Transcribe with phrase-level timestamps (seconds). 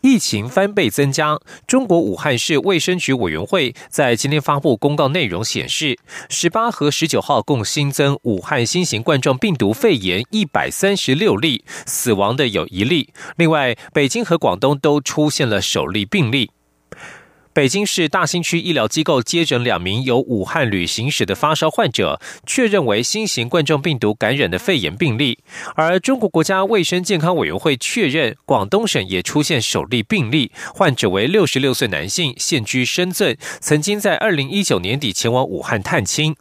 [0.00, 5.98] 疫情翻倍增加，中国武汉市卫生局委员会在今天发布公告，内容显示，
[6.28, 13.12] 十八和十九号共新增武汉新型冠状病毒肺炎一百三十六例，死亡的有一例。
[13.36, 16.50] 另外，北京和广东都出现了首例病例。
[17.54, 25.38] 北京市大兴区医疗机构接诊两名由武汉旅行史的发烧患者，确认为新型冠状病毒感染的肺炎病例。
[25.74, 36.34] 而中国国家卫生健康委员会确认，广东省也出现首例病例，患者为六十六岁男性，现居深圳，曾经在二零一九年底前往武汉探亲。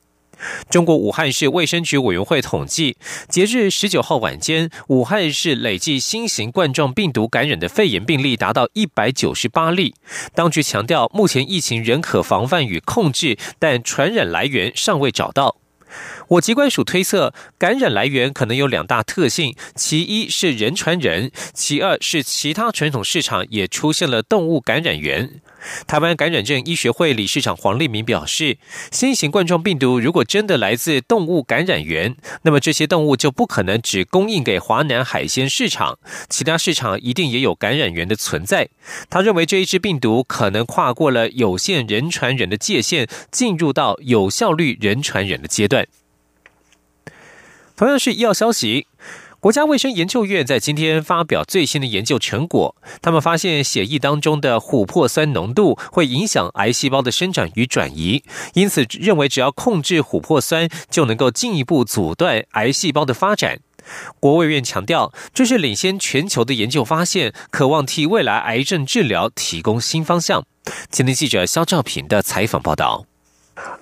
[0.69, 2.97] 中国武汉市卫生局委员会统计，
[3.27, 9.93] 截至十九号晚间，武汉市累计新型冠状病毒感染的肺炎病例达到一百九十八例。
[10.33, 15.57] 当局强调，目前疫情仍可防范与控制，但传染来源尚未找到。
[16.31, 25.41] 我机关署推测，感染来源可能有两大特性：其一是人传人，其二是其他传统市场也出现了动物感染源。
[25.85, 28.57] 台湾感染症医学会理事长黄立明表示，
[28.91, 38.69] 新型冠状病毒如果真的来自动物感染源，那么这些动物就不可能只供应给华南海鲜市场，其他市场一定也有感染源的存在。
[39.09, 45.85] 他认为这一支病毒可能跨过了有限人传人的界限，进入到有效率人传人的阶段。
[47.81, 48.85] 同样是医药消息。
[49.39, 63.61] 国家卫生研究院在今天发表最新的研究成果，他们发现血液当中的琥珀酸浓度会影响癌细胞的生长与转移，因此认为只要控制琥珀酸，就能够进一步阻断癌细胞的发展。
[64.19, 70.45] 国卫院强调，这是领先全球的研究发现，渴望替未来癌症治疗提供新方向。
[70.91, 73.07] 今天记者肖兆平的采访报道。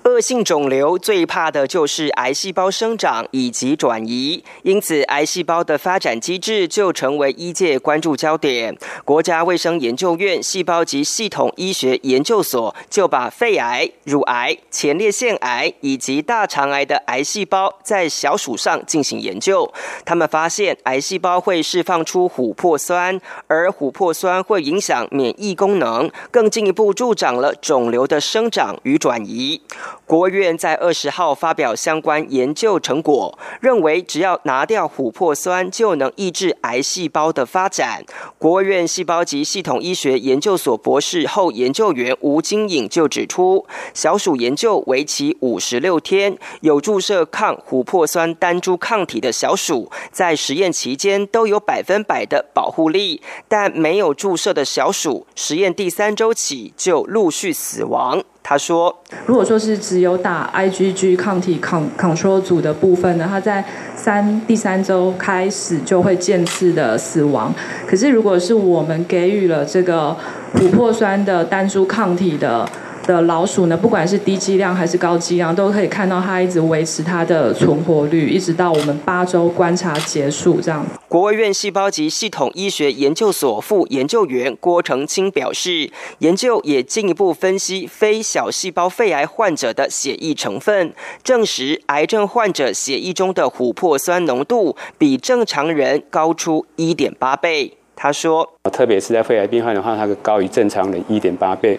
[0.04, 8.76] 恶性肿瘤最怕的就是癌细胞生长以及转移，因此癌细胞的发展机制就成为医界关注焦点。
[9.06, 19.72] 国家卫生研究院细胞及系统医学研究所就把肺癌、乳癌、前列腺癌以及大肠癌的癌细胞在小鼠上进行研究。
[20.04, 29.62] 他们发现，癌细胞会释放出琥珀酸，而琥珀酸会影响免疫功能，更进一步助长了肿瘤的生长与转移。
[30.06, 38.04] 国务院在二十号发表相关研究成果，认为只要拿掉琥珀酸，就能抑制癌细胞的发展。
[38.38, 58.24] 国务院细胞及系统医学研究所博士后研究员吴金颖就指出，小鼠研究为期五十六天，有注射抗琥珀酸单株抗体的小鼠，在实验期间都有百分百的保护力，但没有注射的小鼠，实验第三周起就陆续死亡。
[58.42, 58.96] 他说
[59.28, 63.64] ：“如果说是只有打 IgG 抗体抗 control 组的部分呢，他在
[63.96, 67.54] 三第三周开始就会渐次的死亡。
[67.88, 70.16] 可是如果是我们给予了这个
[70.56, 72.68] 琥珀酸的单株抗体的。”
[73.10, 80.86] 的老鼠呢，不管是低剂量还是高剂量，都可以看到它一直维持它的存活率，一直到我们八周观察结束这样。
[81.08, 85.90] 国卫院细胞及系统医学研究所副研究员郭成清表示，
[86.20, 90.94] 研究也进一步分析非小细胞肺癌患者的血液成分，
[91.24, 97.74] 证实癌症患者血液中的琥珀酸浓度比正常人高出一点八倍。
[97.96, 101.78] 他说，特别是在肺癌病患的话，它高于正常人一点八倍。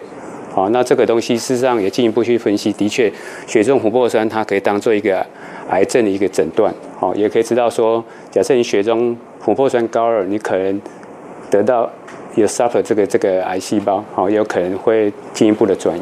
[0.53, 3.11] 好，那这个东西事实上也进一步去分析，的确，
[3.47, 5.25] 血中琥珀酸它可以当做一个
[5.69, 10.81] 癌症的一个诊断，好，也可以知道说，假设你血中琥珀酸高了，你可能
[11.49, 11.89] 得到
[12.35, 16.01] 有 suffer 这个这个癌细胞，好，也有可能会进一步的转移。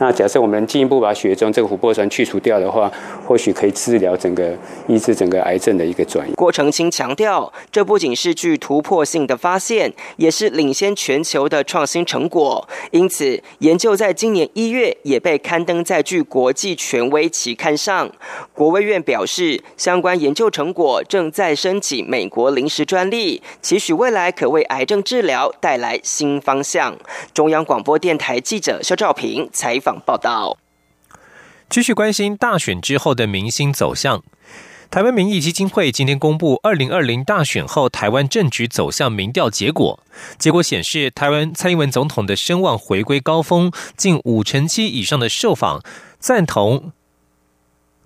[0.00, 2.90] 那假设我们进一步把血中这个琥珀酸去除掉的话，
[3.26, 4.56] 或许可以治疗整个
[4.88, 6.32] 抑制整个癌症的一个转移。
[6.32, 12.66] 郭成清强调，这不仅是具突破性的发现，也是领先全球的创新成果。
[12.92, 18.10] 因此，研究在今年一月也被刊登在具国际权威期刊上。
[18.54, 26.96] 国卫院表示，相关研究成果正在申请美国临时专利，期许未来可为癌症治疗带来新方向。
[27.34, 29.89] 中央广播电台记者肖兆平采访。
[29.98, 30.58] 报道，
[31.68, 34.22] 继续关心大选之后的明星走向。
[34.90, 40.00] 台湾民意基金会今天公布二零二零大选后台湾政局走向民调结果，
[40.36, 45.80] 结果显示，台湾蔡英文总统的声望回归高峰，近五成七以上的受访
[46.18, 46.92] 赞同。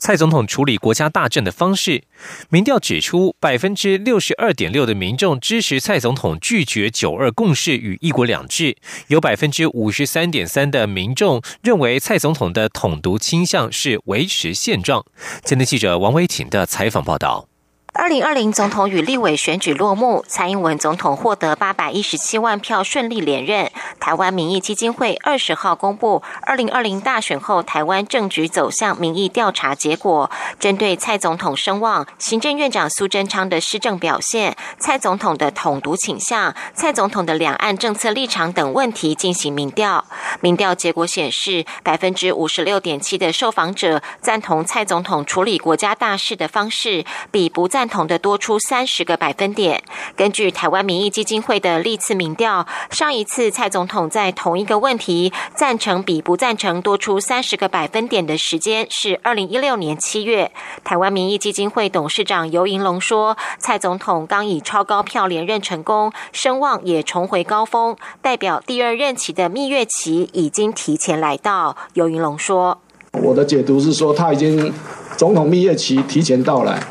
[0.04, 2.02] 蔡总统处理国家大政的方式。
[2.50, 8.76] 民调指出，百分之六十二点六的民众支持蔡总统拒绝“九二共识”与“一国两制”，
[9.08, 15.06] 有百分之五十三点三的民众认为蔡总统的统独倾向是维持现状。
[15.42, 17.48] 前天记者王维婷的采访报道。
[17.96, 23.70] 二零二零总统与立委选举落幕，蔡英文总统获得八百一十七万票，顺利连任。
[24.00, 40.04] 台湾民意基金会二十号公布二零二零大选后台湾政局走向民意调查结果，针对蔡总统声望、行政院长苏贞昌的施政表现、蔡总统的统独倾向、蔡总统的两岸政策立场等问题进行民调。
[40.40, 47.83] 民调结果显示，百分之五十六点七的受访者赞同蔡总统处理国家大事的方式，比不赞。
[47.88, 49.82] 同的多出三十个百分点。
[50.16, 60.52] 根据台湾民意基金会的历次民调，上一次蔡总统在同一个问题赞成比不赞成多出三十个百分点的时间是二零一六年七月。
[60.82, 71.76] 台湾民意基金会董事长尤银龙说，蔡总统刚以超高票连任成功，声望也重回高峰，代表第二任期的蜜月期已经提前来到。
[71.94, 72.80] 尤银龙说
[73.22, 74.72] ：“我的解读是说，他已经
[75.16, 76.82] 总统蜜月期提前到来。”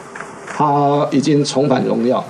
[0.56, 2.24] 他已经重返荣耀。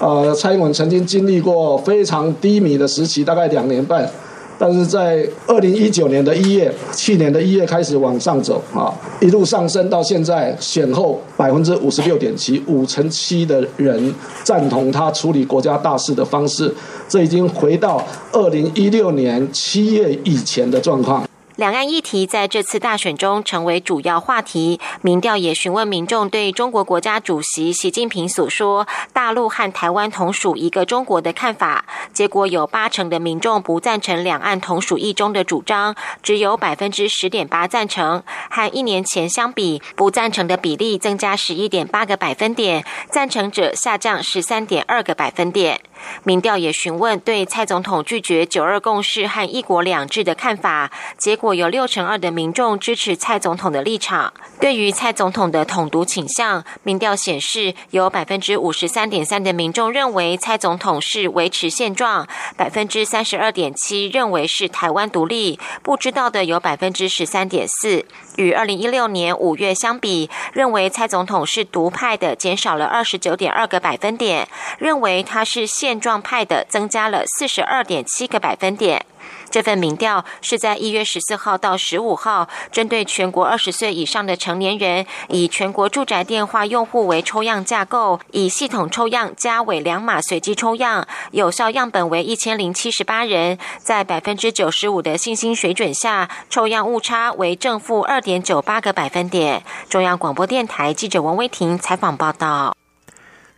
[0.00, 4.08] 呃，蔡英文曾经经历过非常低迷的时期，大概两年半，
[4.56, 14.14] 但是在二零一九年的一月，去年的一月开始往上走啊，一路上升到现在，选后百分之五十六点七，五成七的人
[14.44, 16.72] 赞同他处理国家大事的方式，
[17.08, 18.00] 这已经回到
[18.32, 21.28] 二零一六年七月以前的状况。
[21.58, 24.78] 两岸议题在这次大选中成为主要话题。
[25.02, 31.84] 民调也询问民众对中国国家主席习近平所说“大陆和台湾同属一个中国”的看法。
[32.12, 38.22] 结果有八成的民众不赞成两岸同属一中的主张，只有百分之十点八赞成。
[38.48, 45.80] 和一年前相比，不赞成的比例增加十一点八个百分点，赞成者下降十三点二个百分点。
[46.24, 54.32] 民调也询问对蔡总统拒绝“九二共识”和“一国两制”的看法，结果有六成二的民众支持蔡总统的立场。
[54.60, 68.04] 对于蔡总统的统独倾向，民调显示有百分之五十三点三的民众认为蔡总统是维持现状，百分之三十二点七认为是台湾独立，不知道的有百分之十三点四。
[68.36, 74.48] 与二零一六年五月相比，认为蔡总统是独派的减少了二十九点二个百分点，
[74.78, 79.06] 认为他是现现状派的增加了四十二点七个百分点。
[79.48, 99.62] 这份民调是在一月十四号到十五号，针对全国二十岁以上的成年人，以全国住宅电话用户为抽样架构，以系统抽样加伪两码随机抽样，有效样本为一千零七十八人，在百分之九十五的信心水准下，抽样误差为正负二点九八个百分点。
[99.88, 102.76] 中央广播电台记者王威婷采访报道。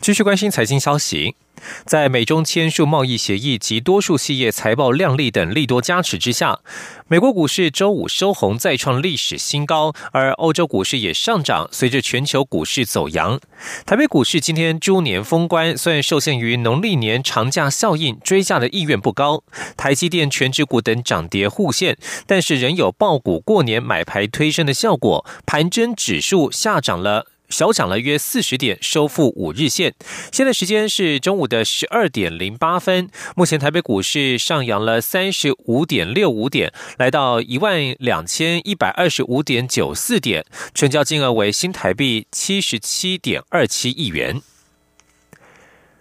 [0.01, 1.35] 继续关心财经消息。
[1.85, 6.61] 在美中签署贸易协议及多数企业财报亮丽等利多加持之下，
[7.09, 11.69] 美国股市周五收红，再创历史新高，而欧洲股市也上涨。
[11.73, 13.41] 随着全球股市走阳，
[13.87, 19.43] 台北股市今天猪年封关，虽然受限于农历年长假效应，追价的意愿不高，
[19.77, 21.97] 台积电、全指股等涨跌互现，
[22.27, 27.27] 但是仍有爆股过年买牌推升的效果，盘整指数下涨了。
[27.51, 29.95] 小涨了约四十点，收复五日线。
[30.33, 33.11] 现在时间是中午的十二点零八分。
[33.37, 44.41] 目前台北股市上扬了三十五点六五点，来到一万两千一百二十五点九四点，成交金额为新台币七十七点二七亿元。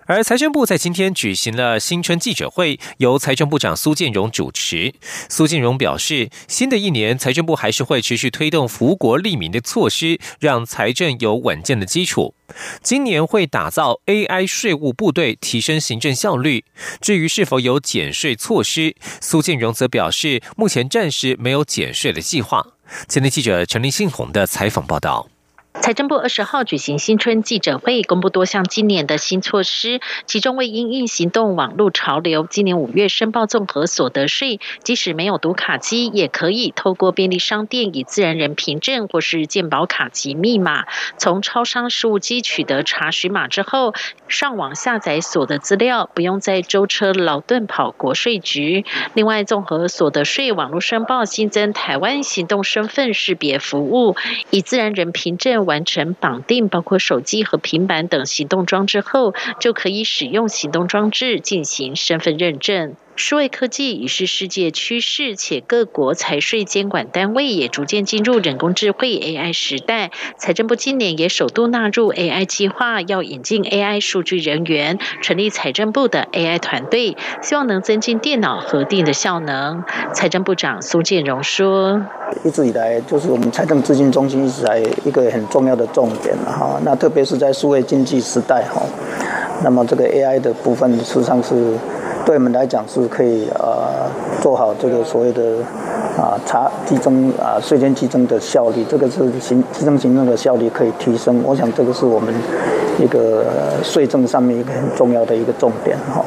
[0.10, 4.92] 而财政部在今天举行了新春记者会，由财政部长苏建荣主持。
[5.30, 12.34] 苏建荣表示，新的一年，财政部还是会持续推动福国利民的措施，让财政有稳健的基础。
[12.82, 16.66] 今年会打造 AI 税务部队，提升行政效率。
[17.00, 22.66] 至于是否有减税措施，苏建荣则表示，目前暂时没有减税的计划。
[23.08, 25.30] 前天记者陈立信宏的采访报道。
[25.76, 40.86] 财政部二十号举行新春记者会，公布多项今年的新措施，其中为因应行动网络潮流，今年五月申报综合所得税，即使没有读卡机，也可以透过便利商店以自然人凭证或是健保卡及密码，
[41.18, 43.94] 从超商事务机取得查询码之后，
[44.30, 48.86] 上网下载所得资料，不用再舟车劳顿跑国税局。
[49.14, 54.16] 另外，综合所得税网络申报新增台湾行动身份识别服务，
[54.50, 55.50] 以自然人凭证。
[55.66, 62.96] 完成绑定包括手机和平板等行动装置后，就可以使用行动装置进行身份认证。
[63.20, 70.10] 数位科技已是世界趋势，且各国财税监管单位也逐渐进入人工智慧 AI 时代。
[70.38, 79.84] 财政部今年也首度纳入 AI 计划，要引进 AI 数据人员，成立财政部的 AI 团队，希望能增进电脑核定的效能。
[80.14, 82.02] 财政部长苏建荣说
[82.46, 86.80] ：“一直以来，就是我们财政资金中心一直在一个很重要的重点哈。
[86.86, 88.82] 那特别是在数位经济时代哈，
[89.62, 91.74] 那么这个 AI 的部分事实上是。”
[92.30, 94.08] 对我们来讲是可以呃
[94.40, 95.42] 做好这个所谓的
[96.16, 101.42] 啊查计征啊税捐计征的效率，这个是行计征行政的效率可以提升。
[101.44, 102.32] 我想这个是我们
[103.00, 103.44] 一个
[103.82, 106.24] 税政上面一个很重要的一个重点哈。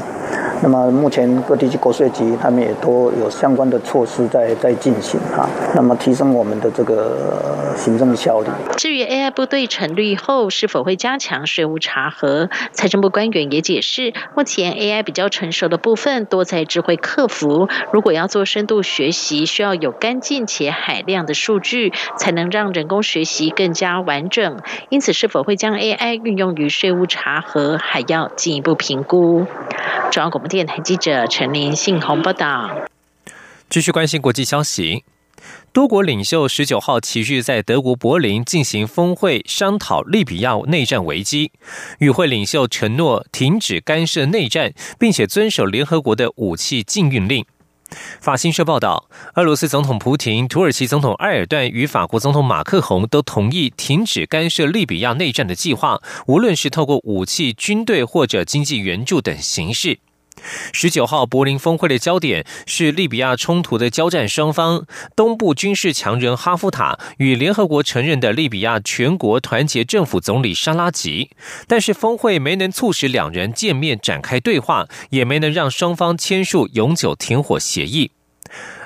[0.62, 8.48] 那么目前各地区国税局他们也都有相关的措施在在进行哈，那么提升我们的这个行政效率。
[8.76, 24.60] 至于 AI 部队成立后是否会加强税务查核，财政部官员也解释，目前 AI 比较成熟的部分多在智慧客服，如果要做深度学习，需要有干净且海量的数据，才能让人工学习更加完整。
[24.90, 29.46] 因此，是否会将 AI 运用于税务查核，还要进一步评估。
[30.12, 32.68] 中央广播电台记者陈林信宏报道。
[33.70, 35.02] 继续关心国际消息，
[35.72, 41.52] 多国领袖十九号齐聚在德国柏林进行峰会，商讨利比亚内战危机。
[42.00, 47.46] 与会领袖承诺停止干涉内战，并且遵守联合国的武器禁运令。
[48.20, 59.98] 法新社报道，俄罗斯总统普京、土耳其总统埃尔段与法国总统马克宏都同意停止干涉利比亚内战的计划，无论是透过武器、军队或者经济援助等形式。
[60.72, 71.30] 十九号柏林峰会的焦点是利比亚冲突的交战双方东部军事强人哈夫塔与联合国承认的利比亚全国团结政府总理沙拉吉，
[71.66, 78.12] 但是峰会没能促使两人见面展开对话，也没能让双方签署永久停火协议。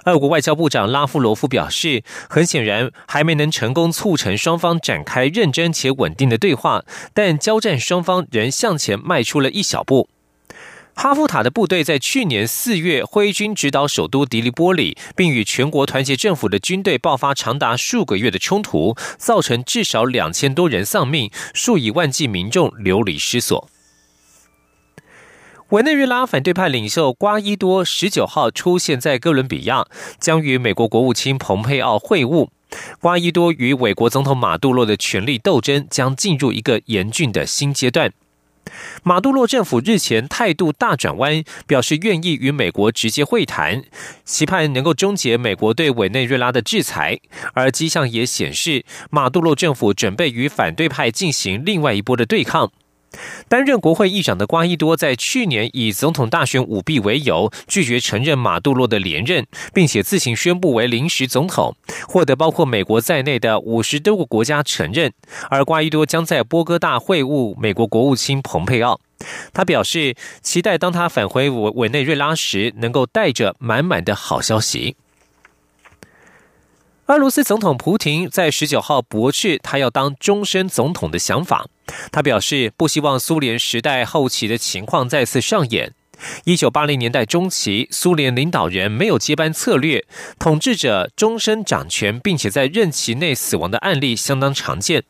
[0.04, 10.08] 俄国外交部长拉夫罗夫表示，很显然还没能成功促成双方展开认真且稳定的对话，但交战双方仍向前迈出了一小步。
[10.98, 23.68] 哈夫塔的部队在去年四月挥军直捣首都迪利波里，并与全国团结政府的军队爆发长达数个月的冲突，造成至少两千多人丧命，数以万计民众流离失所。
[25.68, 29.84] 委内瑞拉反对派领袖瓜伊多十九号出现在哥伦比亚，
[30.18, 32.48] 将与美国国务卿蓬佩奥会晤。
[33.00, 38.12] 瓜伊多与美国总统马杜洛的权力斗争将进入一个严峻的新阶段。
[39.02, 43.84] 马杜洛政府日前态度大转弯，表示愿意与美国直接会谈，
[44.24, 47.18] 期盼能够终结美国对委内瑞拉的制裁。
[47.54, 52.72] 而迹象也显示，马杜洛政府准备与反对派进行另外一波的对抗。
[53.48, 61.76] 担任国会议长的瓜伊多在去年以总统大选舞弊为由，拒绝承认马杜罗的连任，并且自行宣布为临时总统，
[62.08, 65.12] 获得包括美国在内的五十多个国家承认。
[65.48, 69.00] 而瓜伊多将在波哥大会晤美国国务卿蓬佩奥。
[69.54, 74.96] 他表示，期待当他返回委委内瑞拉时，能够带着满满的好消息。
[77.06, 81.68] 俄罗斯总统普京在十九号驳斥他要当终身总统的想法。
[82.10, 85.94] 他表示，不希望苏联时代后期的情况再次上演。
[86.44, 90.04] 一九八零年代中期，苏联领导人没有接班策略，
[90.40, 95.04] 统治者终身掌权，并且在任期内死亡的案例相当常见。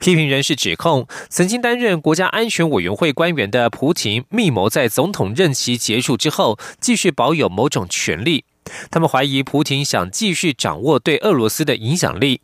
[0.00, 8.44] 批评人士指控，曾经担任国家安全委员会官员的普京密谋在总统任期结束之后继续保有某种权利。
[8.90, 12.40] 他们怀疑普京想继续掌握对俄罗斯的影响力。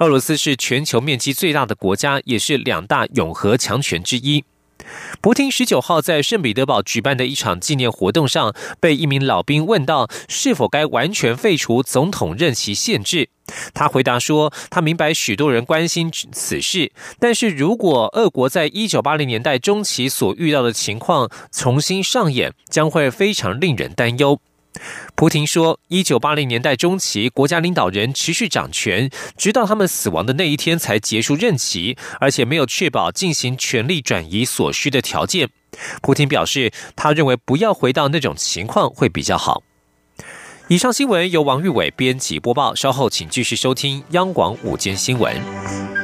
[0.00, 4.44] 俄罗斯是全球面积最大的国家，也是两大永和强权之一。
[5.22, 13.30] 普京十九号在圣彼得堡举办的一场纪念活动上，被一名老兵问到是否该完全废除总统任期限制。
[13.72, 24.38] 他回答说：“他明白许多人关心此事，但是如果俄国在一九八零年代中期所遇到的情况重新上演，将会非常令人担忧。”
[25.14, 35.48] 普廷说：“一九八零年代中期，国家领导人持续掌权，直到他们死亡的那一天才结束任期，而且没有确保进行权力转移所需的条件。”
[36.02, 39.62] 普廷表示，他认为不要回到那种情况会比较好。
[40.68, 46.03] 以上新闻由王玉伟编辑播报，稍后请继续收听央广午间新闻。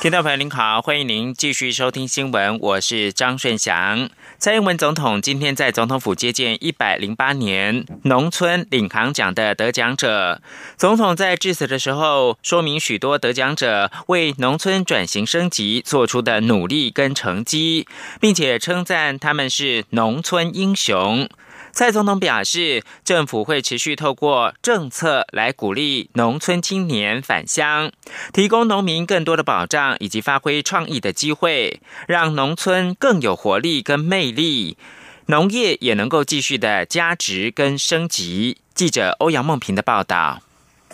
[0.00, 4.08] 听众朋友您好，欢迎您继续收听新闻，我是张顺祥。
[4.38, 10.40] 蔡英文总统今天在总统府接见一百零八年农村领航奖的得奖者。
[10.76, 17.88] 总统在致辞的时候，说明许多得奖者为农村转型升级做出的努力跟成绩，
[18.20, 21.28] 并且称赞他们是农村英雄。
[21.78, 27.92] 蔡总统表示，政府会持续透过政策来鼓励农村青年返乡，
[28.32, 34.76] 提供农民更多的保障以及发挥创意的机会，让农村更有活力跟魅力，
[35.26, 38.58] 农业也能够继续的加值跟升级。
[38.74, 40.42] 记者欧阳梦平的报道。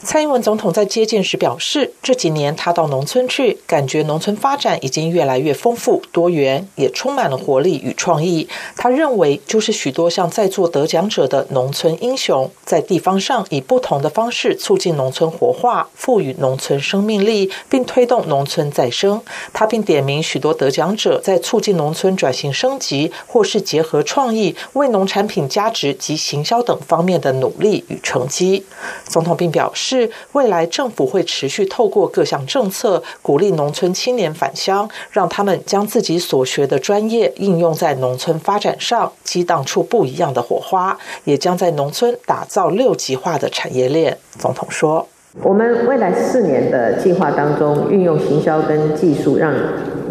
[0.02, 8.46] 蔡英文总统在接见时表示，这几年他到农村去，感觉农村发展已经越来越丰富多元，也充满了活力与创意。
[8.76, 19.22] 他认为，就是许多像在座得奖者的农村英雄，在地方上以不同的方式促进农村活化，赋予农村生命力，并推动农村再生。
[19.52, 28.64] 他并点名许多得奖者在促进农村转型升级，或是结合创意为农产品价值及行销等方面的努力与成绩。
[29.08, 29.83] 总统并表示。
[29.86, 44.16] 是未来政府会持续透过各项政策鼓励农村青年返乡，让他们将自己所学的专业应用在农村发展上，激荡出不一样的火花，也将在农村打造六极化的产业链。
[44.38, 45.06] 总统说
[45.44, 49.52] ：“我们未来四年的计划当中，运用行销跟技术，让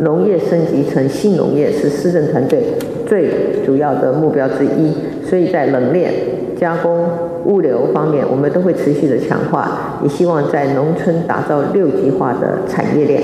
[0.01, 2.63] 农业升级成新农业，是市政团队
[3.07, 4.93] 最主要的目标之一。
[5.27, 6.13] 所以在冷链
[6.59, 7.09] 加工。”
[7.45, 13.23] 物流方面，我们都会持续的强化，也希望在农村打造六极化的产业链。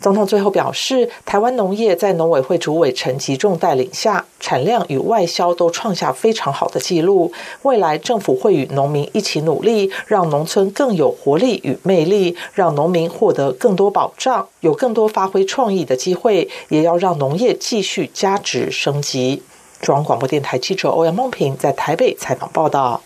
[0.00, 7.32] 总统最后表示，台湾农业在农委会主委陈吉仲带领下，产量与外销都创下非常好的纪录。
[7.62, 19.42] 未来政府会与农民一起努力，让农村更有活力与魅力，让农民获得更多保障，有更多发挥创意的机会，也要让农业继续加值升级。
[19.80, 23.00] 中央广播电台记者欧阳梦平在台北采访报道。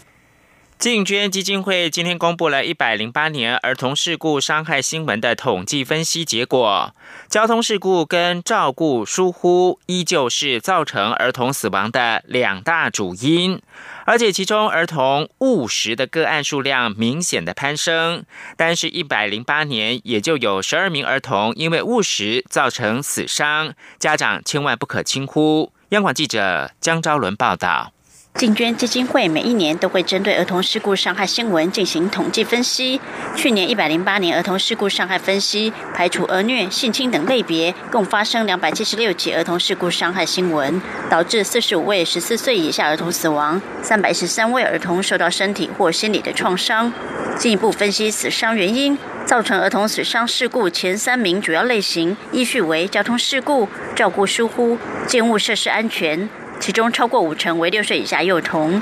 [0.78, 6.94] 净捐基金会今天公布了一百零八年儿童事故伤害新闻的统计分析结果，
[7.28, 13.60] 交通事故跟照顾疏忽依旧是造成儿童死亡的两大主因，
[14.04, 18.22] 而且其中儿童误食的个案数量明显的攀升，
[18.56, 25.72] 但是一百零八年也就有十二名儿童因为误食造成死伤，家长千万不可轻忽。
[25.88, 27.92] 央广记者江昭伦报道。
[28.38, 33.00] 净捐基金会每一年都会针对儿童事故伤害新闻进行统计分析。
[33.34, 46.92] 去年一百零八年儿童事故伤害分析，排除儿虐、性侵等类别，共发生两百七十六起儿童事故伤害新闻，导致四十五位十四岁以下儿童死亡，三百十三位儿童受到身体或心理的创伤。
[47.36, 48.96] 进一步分析死伤原因，
[49.26, 56.28] 造成儿童死伤事故前三名主要类型依序为交通事故、照顾疏忽、建物设施安全。
[56.60, 58.80] 其中超过五成为六岁以下幼童。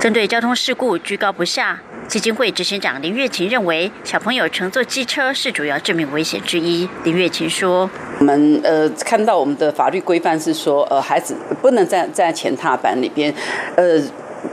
[0.00, 6.88] 针对交通事故居高不下，基金会执行长林月琴认为，小朋友乘坐机车是主要致命危险之一。
[7.04, 7.88] 林月琴说
[8.20, 13.34] ：“我们呃看到我们的法律规范是说，呃孩子不能在在前踏板里边，
[13.76, 14.02] 呃。”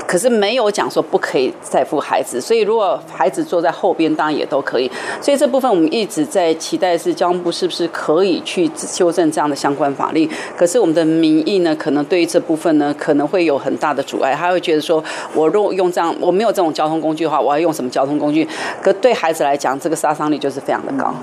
[0.08, 4.90] 可是没有讲说不可以再扶孩子，所以如果孩子坐在后边，当然也都可以。
[5.22, 10.30] 所以这部分我们一直在期待是交通部是不是可以去修正这样的相关法律。
[10.58, 14.34] 可是我们的民意呢，可能对于这部分呢，可能会有很大的阻碍。
[14.34, 18.48] 他会觉得说，我如果用这样，我没有这种交通工具的话，我要用什么交通工具？
[18.82, 21.14] 可对孩子来讲，这个杀伤力就是非常的高。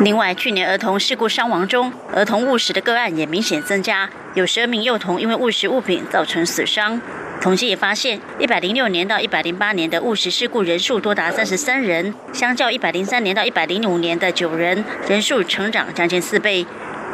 [0.00, 7.00] 另外，去年儿童事故伤亡中，儿童误食的个案也明显增加，有十二名幼童因为误食物品造成死伤。
[7.44, 16.64] 统计也发现，一百零六年到一百零八年的误食事故人数多达三十三人，相较一百零三年到一百零五年的九人，人数成长将近四倍。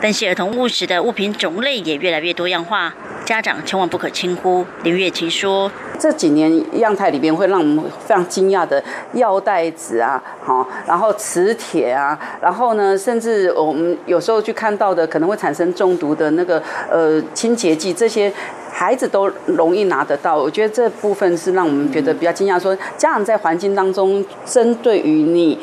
[0.02, 4.64] 但是儿童误食的物品种类也越来越多样化，家长千万不可轻忽。
[4.82, 8.82] 林月琪说：“这几年样态里边会让我们非常惊讶的
[9.12, 18.32] 药袋子啊，好，然后磁铁啊，然后呢，甚至我们有时候去看到的可能会产生中毒的那个呃清洁剂这些。”
[18.72, 22.58] 孩子都容易拿得到，我觉得这部分是让我们觉得比较惊讶。
[22.58, 25.58] 说家长在环境当中，针对于你，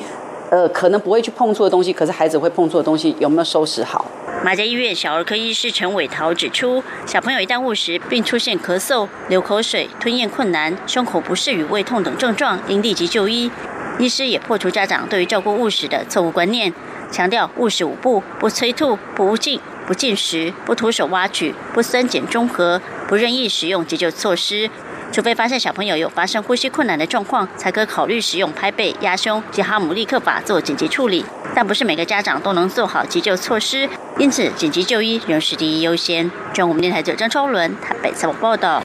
[0.52, 4.06] 呃，可能不会去碰触的东西，可是孩子会碰触的东西，有没有收拾好？
[4.44, 13.52] 马家医院小儿科医师陈伟桃指出，小朋友一旦误食并出现咳嗽、流口水、吞咽困难、胸口不适与胃痛等症状，应立即就医。
[14.00, 16.72] 医师也破除家长对于照顾误食的错误观念，
[17.12, 22.82] 强调误食五不：不催吐、不误进、不进食、不徒手挖取、不酸碱中和。
[23.08, 24.70] 不任意使用急救措施。
[25.14, 31.26] 除非发现小朋友有发生呼吸困难的状况，才可考虑使用拍背、压胸及哈姆立克法做紧急处理。
[31.56, 33.90] 但不是每个家长都能做好急救措施，
[34.20, 36.32] 因此紧急就医仍是第一优先。
[36.52, 38.82] 中国电台记者张超伦台北采访报道。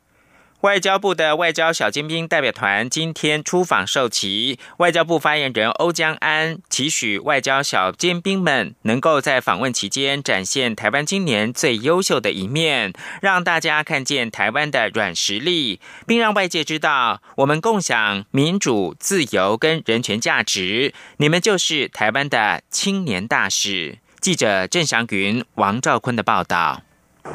[0.60, 12.92] 外交部的外交小精兵代表团今天出访受旗，外交部发言人欧江安期许外交小精兵们能够在访问期间展现台湾今年最优秀的一面，
[13.22, 20.92] 让大家看见台湾的软实力，并让外界知道我们共享民主、自由跟人权价值。
[21.16, 23.98] 你们就是台湾的青年大使。
[24.22, 26.80] 记者郑祥云、王兆坤的报道。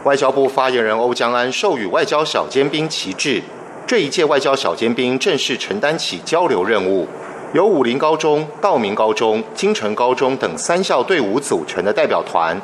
[0.06, 3.44] 外交部发言人欧江安授予外交小尖兵旗帜。
[3.86, 7.06] 这一届外交小尖兵正式承担起交流任务，
[7.54, 12.58] 由武林高中、道明高中、金城高中等三校队伍组成的代表团，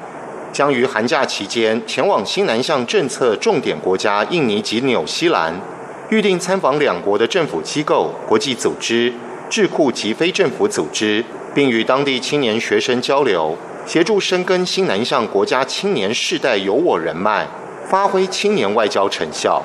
[0.53, 5.59] 将于寒假期间前往新南向政策重点国家印尼及纽西兰，
[6.09, 9.13] 预定参访两国的政府机构、国际组织、
[9.49, 13.57] 智库及非政府组织，并与当地青年学生交流。
[13.85, 17.45] 协助深耕新南向国家青年世代有我人脉，
[17.85, 19.61] 发挥青年外交成效。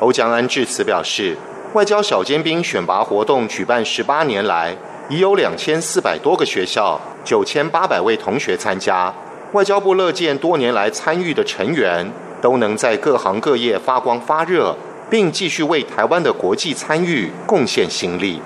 [0.00, 1.36] 欧江安致辞表示，
[1.72, 4.76] 外交小尖兵选拔活动举办十八年来，
[5.08, 9.12] 已有两千四百多个学校、九千八百位同学参加。
[9.52, 14.76] 外交部乐见多年来参与的成员都能在各行各业发光发热，
[15.08, 18.42] 并继续为台湾的国际参与贡献心力。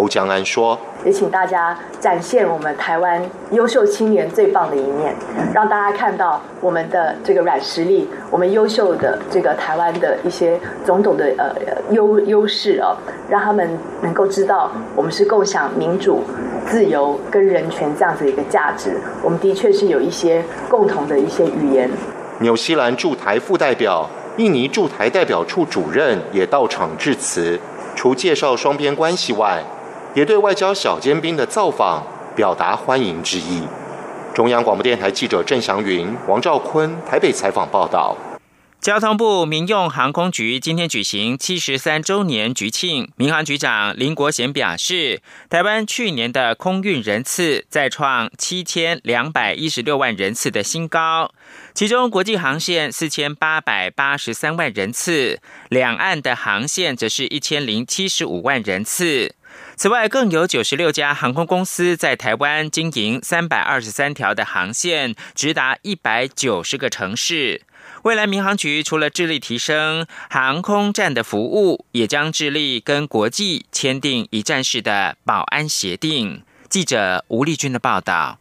[0.00, 0.78] 欧江安说。
[1.04, 5.14] 也请大家展现我们台湾优秀青年最棒的一面，
[5.54, 11.54] 让大家看到我们的这个软实力，我们优秀的这个台湾的一些种种的呃
[11.90, 12.96] 优优势哦，
[13.30, 16.22] 让他们能够知道我们是共享民主、
[16.66, 19.00] 自由跟人权这样子一个价值。
[19.22, 21.90] 我们的确是有一些共同的一些语言。
[22.40, 27.58] 纽西兰驻台副代表、印尼驻台代表处主任也到场致辞，
[27.96, 29.62] 除介绍双边关系外。
[30.14, 33.62] 也对外交小尖兵的造访表达欢迎之意。
[34.34, 38.16] 中央广播电台记者郑祥云、王兆坤台北采访报道。
[38.80, 45.20] 交通部民用航空局今天举行七十三周年局庆，民航局长林国贤表示，
[45.50, 51.30] 台湾去年的空运人次再创七千两百一十六万人次的新高，
[51.74, 59.34] 其中国际航线四千八百八十三万人次，两岸的航线则是一千零七十五万人次。
[59.80, 67.62] 此外，更有九十六家航空公司在台湾经营三百二十三条的航线，直达一百九十个城市。
[68.02, 76.42] 未来民航局除了致力提升航空站的服务，也将致力跟国际签订一站式的保安协定。
[76.68, 78.39] 记者吴丽君的报道。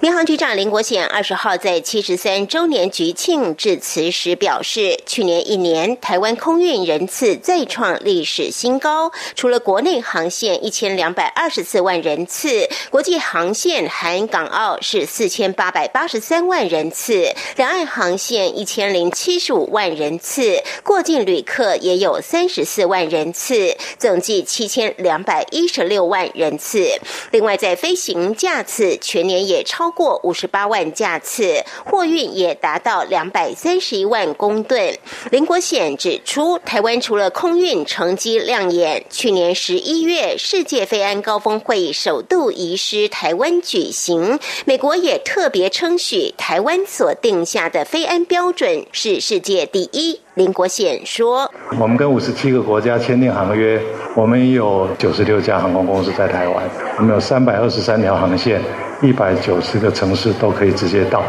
[0.00, 26.98] 民航局长林国显二十号在七十三周年局庆致辞时表示，去年一年台湾空运人次再创历史新高，除了国内航线一千两百二十四万人次，国际航线含港澳是四千八百八十三万人次，两岸航线一千零七十五万人次，过境旅客也有三十四万人次，总计七千两百一十六万人次。
[27.30, 34.96] 另外，在飞行架次全年也超过五十八万架次，货运也达到两百三十一万公吨。
[35.30, 50.20] 林国显指出，台湾除了空运成绩亮眼，去年十一月世界飞安高峰会首度移师台湾举行，美国也特别称许台湾所定下的飞安标准是世界第一。
[50.36, 53.80] 林国显说：“我们跟五十七个国家签订航约，
[54.14, 56.62] 我们有九十六家航空公司在台湾，
[56.98, 58.60] 我们有三百二十三条航线。”
[59.02, 61.22] 一百九十个城市都可以直接到。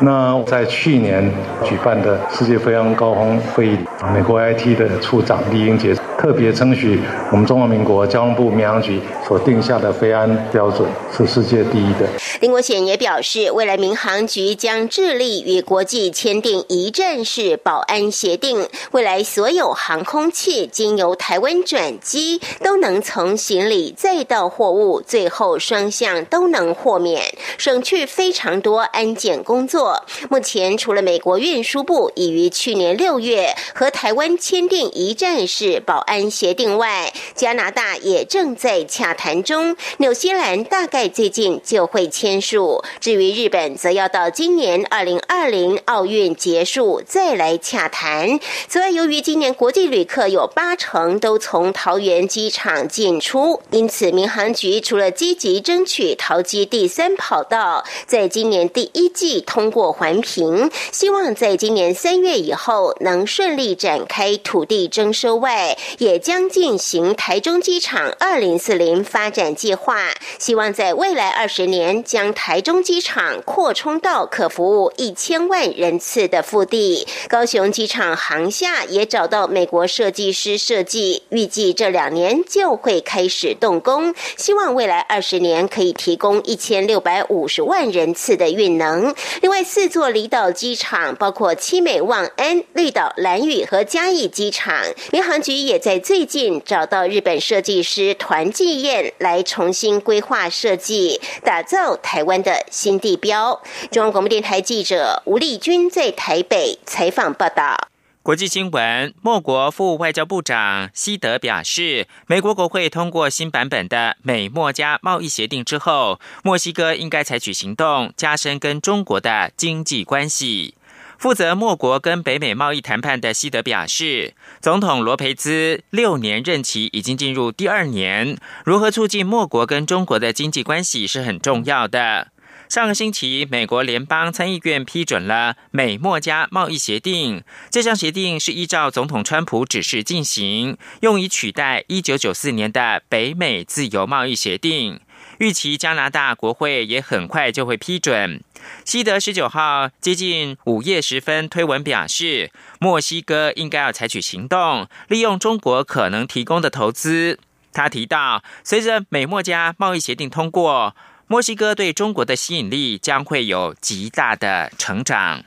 [0.00, 1.30] 那在去年
[1.62, 3.78] 举办的世界飞航高峰会议，
[4.14, 7.00] 美国 IT 的处长李英杰特别称许
[7.30, 12.08] 我们中华民国交通部民航局所定下的飞安标准是世界第一的。
[12.40, 27.22] 林国显也表示，未来民航局将致力与国际签订一站式保安协定，未来所有航空器经由台湾转机都能从行李再到货物，最后双向都能豁免，
[27.58, 30.04] 省去非常多安检工作。
[30.30, 42.82] 目前，除了美国运输部已于去年六月和台湾签订一站式保安安协定外，加拿大也正在洽谈中，纽西兰大概最近就会签署。
[43.00, 48.40] 至于日本，则要到今年二零二零奥运结束再来洽谈。
[48.66, 77.06] 此外，由于今年国际旅客有八成都从桃园机场进出，因此民航局除了积极争取桃机第三跑道在今年第一季通过环评，希望在今年三月以后能顺利展开土地征收外，也将进行台中机场二零四零发展计划，希望在未来二十年将台中机场扩充到可服务一千万人次的腹地。
[77.28, 89.14] 高雄机场航厦也找到美国设计师设计，预计这两年就会开始动工，希望未来二十年可以提供一千六百五十万人次的运能。
[89.40, 94.82] 另外，四座离岛机场包括七美望安、绿岛蓝屿和嘉义机场，
[95.12, 103.62] 民航局也在最近找到日本设计师团纪彦来重新规划设计，打造台湾的新地标。
[103.92, 107.86] 中央广播电台记者吴丽君在台北采访报道。
[108.24, 120.74] 国际新闻：莫国副外交部长西德表示，美国国会通过新版本的美墨加贸易协定之后，墨西哥应该采取行动，加深跟中国的经济关系。
[121.18, 132.28] 负责莫国跟北美贸易谈判的西德表示，总统罗培兹六年任期已经进入第二年，如何促进莫国跟中国的经济关系是很重要的。
[132.68, 137.44] 上个星期，美国联邦参议院批准了美墨加贸易协定。
[137.70, 145.00] 这项协定是依照总统川普指示进行，用以取代一九九四年的北美自由贸易协定。
[145.38, 148.42] 预期加拿大国会也很快就会批准。
[148.84, 157.38] 西德十九号接近午夜时分推文表示，墨西哥应该要采取行动，利用中国可能提供的投资。
[157.72, 160.94] 他提到，随着美墨加贸易协定通过。
[161.28, 165.42] 墨西哥对中国的吸引力将会有极大的成长。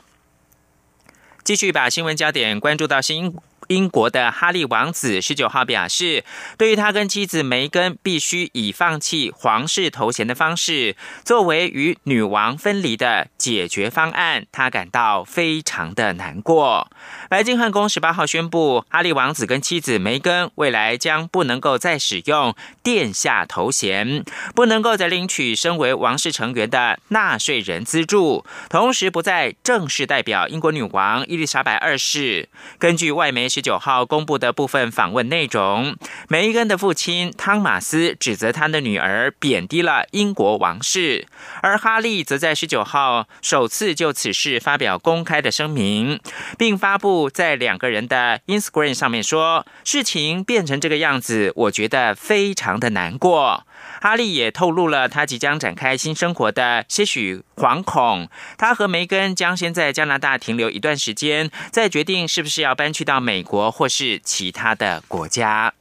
[1.42, 3.34] 继续把新闻焦点关注到新。
[3.70, 6.24] 英国的哈利王子十九号表示，
[6.58, 16.90] 对于他跟妻子梅根必须以放弃皇室头衔的方式作为与女王分离的解决方案，他感到非常的难过。
[17.30, 32.50] 白金汉宫十八号宣布，哈利王子跟妻子梅根未来将不能够再使用殿下头衔，不能够再领取身为王室成员的纳税人资助，同时不再正式代表英国女王伊丽莎白二世。
[32.80, 33.48] 根据外媒。
[33.60, 35.98] 十九号公布的部分访问内容，
[36.30, 41.28] 梅根的父亲汤马斯指责他的女儿贬低了英国王室，
[41.62, 46.22] 而哈利则在十九号首次就此事发表公开的声明，
[46.58, 53.66] 并发布在两个人的 Instagram 上面说：“事情变成这个样子，我觉得非常的难过。”
[54.02, 58.30] 哈利也透露了他即将展开新生活的些许惶恐。
[58.58, 65.74] 他和梅根将先在加拿大停留一段时间，再决定是不是要搬去到美国或是其他的国家。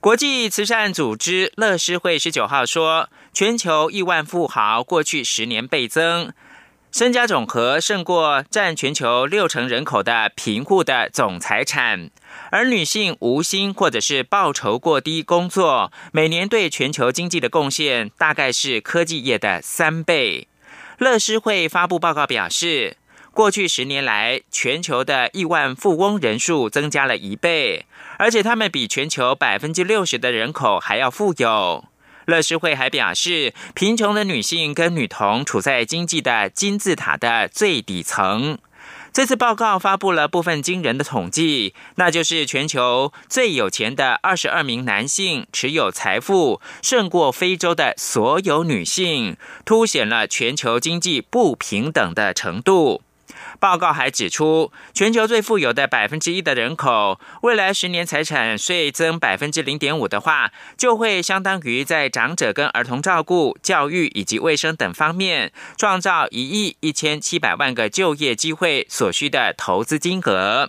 [0.00, 6.32] 国际慈善组织乐施会十九号说，全球亿万富豪过去十年倍增。
[6.92, 12.10] 身家总和胜过占全球六成人口的贫户的总财产，
[12.50, 20.48] 而女性无薪或者是报酬过低工作，每年对全球经济的贡献大概是科技业的三倍。
[20.98, 22.98] 乐施会发布报告表示，
[23.32, 27.86] 过去十年来，全球的亿万富翁人数增加了一倍，
[28.18, 31.86] 而且他们比全球百分之六十的人口还要富有。
[32.26, 38.58] 乐施会还表示，贫穷的女性跟女童处在经济的金字塔的最底层。
[39.12, 53.02] 这次报告发布了部分惊人的统计，那就是全球最有钱的二十二名男性持有财富胜过非洲的所有女性，凸显了全球经济不平等的程度。
[53.62, 70.68] 报告还指出，全球最富有的百分之一的人口，未来十年财产税增百分之零点五的话，就会相当于在长者跟儿童照顾、教育以及卫生等方面创造一亿一千七百万个就业机会所需的投资金额。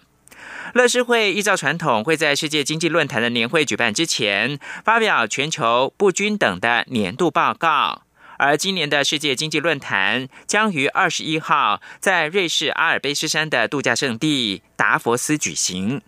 [0.75, 8.03] 乐视会依照传统，会在世界经济论坛的年会举办之前，发表全球不均等的年度报告。
[8.38, 16.02] 而今年的世界经济论坛将于二十一号在瑞士阿尔卑斯山的度假胜地达佛斯举行。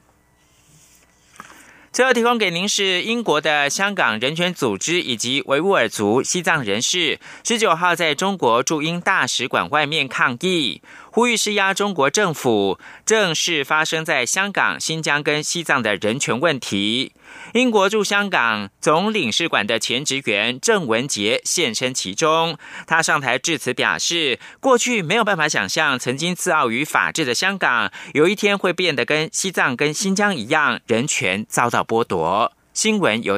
[1.91, 10.81] 最后提供给您是英国的香港人权组织以及维吾尔族西藏人士，十九号在中国驻英大使馆外面抗议。
[11.15, 17.13] 呼吁施压中国政府正视发生在香港、新疆跟西藏的人权问题。
[17.53, 32.51] 英国驻香港总领事馆的前职员郑文杰现身其中，他上台致辞表示，过去没有办法想象，曾经自傲于法治的香港，有一天会变得跟西藏跟新疆一样，人权遭到剥夺。
[32.73, 33.33] 新闻由